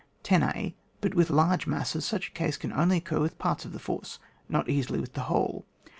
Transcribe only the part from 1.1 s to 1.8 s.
with large